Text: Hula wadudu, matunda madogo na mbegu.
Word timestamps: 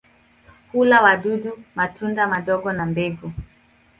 Hula 0.71 1.01
wadudu, 1.03 1.51
matunda 1.75 2.27
madogo 2.27 2.73
na 2.73 2.85
mbegu. 2.85 3.31